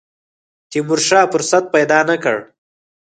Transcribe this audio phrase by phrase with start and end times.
[0.69, 2.35] تیمورشاه فرصت پیدا نه کړ.